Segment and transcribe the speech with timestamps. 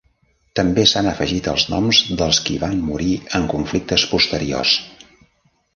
[0.59, 4.75] També s'han afegit els noms dels qui van morir en conflictes posteriors.